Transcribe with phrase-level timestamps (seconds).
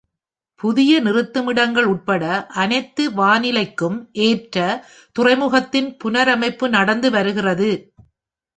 [0.59, 2.23] புதிய நிறுத்துமிடங்கள் உட்பட
[2.53, 4.57] அனைத்து வானிலைக்கும் ஏற்ற
[5.15, 7.71] துறைமுகத்தின் புனரமைப்பு நடந்து வருகிறது.